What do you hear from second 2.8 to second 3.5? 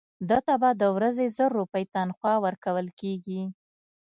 کېږي.